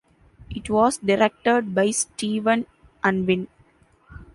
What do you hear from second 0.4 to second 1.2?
It was